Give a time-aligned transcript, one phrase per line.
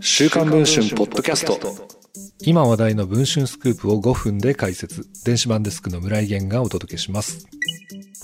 [0.00, 1.58] 週刊文春ポッドキャスト。
[2.40, 5.06] 今話題の文春スクープを5分で解説。
[5.24, 7.46] 電子版デスクの村井源がお届けします。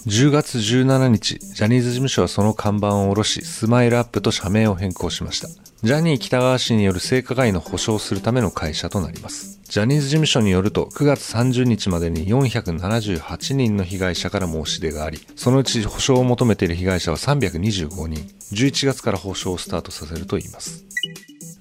[0.07, 5.49] 10月17日ジャニーズ事務所はその看板を下ろしスマイルアップと社名を変更しました。
[5.83, 9.61] ジャニー北川氏による性加害の保証するための会社となります。
[9.65, 18.27] ジャニーズ事務所によると9月30日までに478人の被害者から申し出がありそのうち保証を求めている被害者は325人。
[18.53, 20.88] 11月から保証をスタートさせるといいます。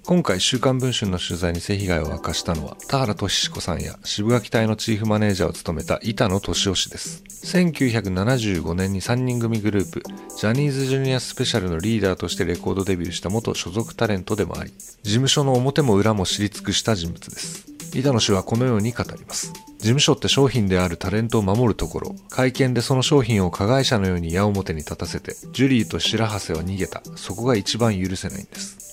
[0.08, 7.26] 今回週刊文春の取材に性被害を明かしたのは田原俊彦さんや渋垣隊のチーフマネージャーを務めた板野俊夫氏です。
[7.44, 10.04] 1975年に3人組グループ
[10.38, 17.66] ジャニーズジュニアスペシャルのリーダーとしてレコードデビューした元所属タレントでもあり事務所の表も裏も知り尽くした人物です。
[17.94, 19.52] 板野氏はこのように語ります。
[19.52, 27.04] 事務所って商品であるタレントを守るところ会見でその商品を加害者のように矢面に立たせてジュリーと白羽瀬は逃げた。
[27.18, 28.87] そこが一番許せないんです。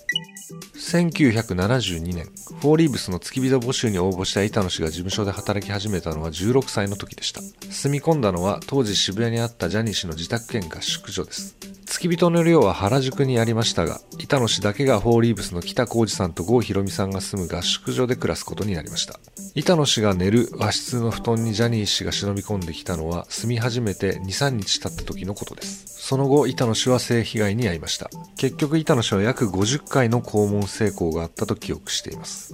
[0.85, 2.27] 1972年、
[2.61, 7.41] フォーリーブスの付き人募集に応募した板野氏が事務所で働き始めたのは16歳の時でした。
[7.71, 11.74] 住み込んだのは当時渋谷にあったジャニー氏の自宅兼合宿所です。
[12.05, 19.19] 付き人の寮は原宿にありましたが、板野氏だけがフォーリーブスの北浩二さんと郷ひろみさんが住む合宿所で暮らすことになりました。
[19.55, 25.87] 板野氏が寝る和室の布団にジャニー氏が忍び込んできたのは住み始めて2、3日経った時のことです。
[25.87, 28.11] その後、板野氏は性被害に遭いました。
[28.37, 32.53] 結局、板野氏は約50回の肛門成功があったと記憶しています。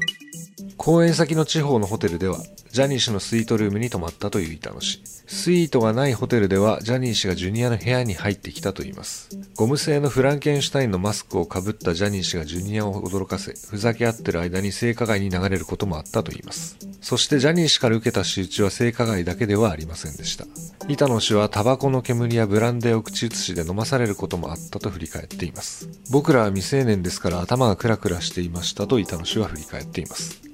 [0.77, 2.39] 公演先の地方のホテルでは、
[2.71, 5.03] ジャニー氏のスイートルームに泊まったという板野氏。
[5.27, 9.29] スイートがないホテルでは、ジャニー氏がジュニアの部屋に入ってきたといいます。
[9.57, 16.79] ゴム製のフランケンシュタインのマスクをかぶったジャニー氏がジュニアを驚かせ、ふざけ合ってる間に性加害に流れることもあったといいます。
[17.01, 20.47] そしてジャニー氏から受けた仕打ちは性加害だけではありませんでした。
[20.89, 25.89] 板野氏はタバコの煙やブランデーを口移しで飲まされることもあったと振り返っています。
[26.11, 30.50] 僕らは未成年ですから頭がクラクラしていましたと板野氏は振り返っています。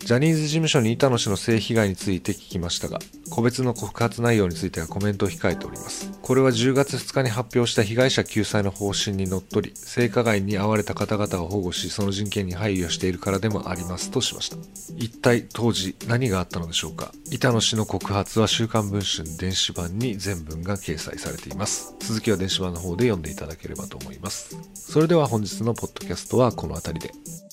[0.00, 2.98] ジャニーズ事務所に板野氏の性被害について聞きましたが、
[3.28, 6.10] 個別の告発内容についてはコメントを控えております。
[6.22, 14.56] これは10月2日に発表した被害者救済の方針にのっとり、性加害に遭われた方々を保護し、その人権に配慮しているからでもありますとしました。
[14.96, 21.94] 一体当時何があったのでしょうか板野氏の告発は週刊文春電子版に全文が掲載されています。
[22.00, 24.56] 続きは電子版の方で読んでいただければと思います。
[24.74, 27.49] それでは本日のポッドキャストはこの辺りで。